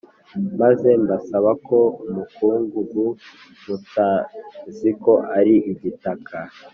[0.61, 3.05] Maze mbasaba ko umukungugu
[3.67, 6.37] mutaziko ari igitaka